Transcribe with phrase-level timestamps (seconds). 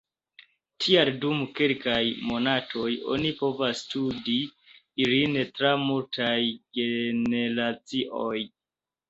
[0.83, 1.99] Tial dum kelkaj
[2.29, 2.85] monatoj
[3.17, 4.39] oni povas studi
[5.05, 6.41] ilin tra multaj
[6.81, 8.37] generacioj.